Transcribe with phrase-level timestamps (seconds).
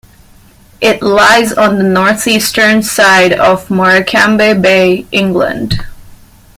[0.81, 5.85] It lies on the North-Eastern side of Morecambe Bay, England.